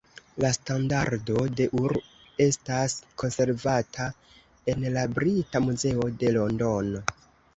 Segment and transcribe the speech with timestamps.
[0.43, 1.93] La Standardo de Ur
[2.45, 4.07] estas konservata
[4.73, 7.03] en la Brita Muzeo de Londono.